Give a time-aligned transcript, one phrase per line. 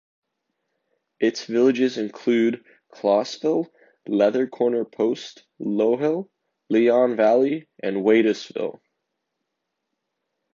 [1.19, 3.69] Its villages include Claussville,
[4.07, 6.27] Leather Corner Post, Lowhill,
[6.69, 8.79] Lyon Valley, and Weidasville.